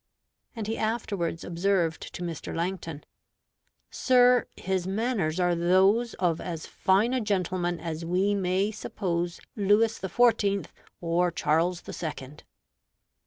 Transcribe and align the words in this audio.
And 0.55 0.65
he 0.65 0.79
afterwards 0.79 1.43
observed 1.43 2.01
to 2.15 2.23
Mr. 2.23 2.55
Langton, 2.55 3.03
"Sir, 3.91 4.47
his 4.57 4.87
manners 4.87 5.39
are 5.39 5.53
those 5.53 6.15
of 6.15 6.41
as 6.41 6.65
fine 6.65 7.13
a 7.13 7.21
gentleman 7.21 7.79
as 7.79 8.03
we 8.03 8.33
may 8.33 8.71
suppose 8.71 9.39
Lewis 9.55 9.99
the 9.99 10.09
Fourteenth 10.09 10.73
or 11.01 11.29
Charles 11.29 11.81
the 11.81 11.93
Second." 11.93 12.43